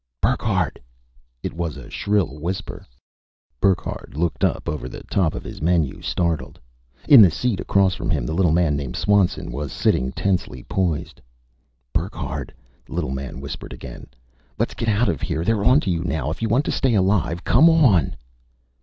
[0.19, 0.79] "Burckhardt!"
[1.43, 2.87] It was a shrill whisper.
[3.59, 6.59] Burckhardt looked up over the top of his menu, startled.
[7.07, 11.21] In the seat across from him, the little man named Swanson was sitting, tensely poised.
[11.93, 12.51] "Burckhardt!"
[12.87, 14.07] the little man whispered again.
[14.57, 15.43] "Let's get out of here!
[15.45, 16.31] They're on to you now.
[16.31, 18.15] If you want to stay alive, come on!"